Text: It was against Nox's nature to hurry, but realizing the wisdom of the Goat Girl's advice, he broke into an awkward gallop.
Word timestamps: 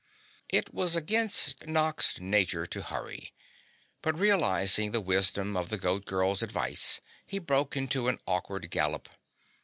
It 0.49 0.73
was 0.73 0.95
against 0.95 1.67
Nox's 1.67 2.19
nature 2.19 2.65
to 2.65 2.81
hurry, 2.81 3.35
but 4.01 4.17
realizing 4.17 4.93
the 4.93 4.99
wisdom 4.99 5.55
of 5.55 5.69
the 5.69 5.77
Goat 5.77 6.05
Girl's 6.05 6.41
advice, 6.41 7.01
he 7.23 7.37
broke 7.37 7.77
into 7.77 8.07
an 8.07 8.19
awkward 8.25 8.71
gallop. 8.71 9.09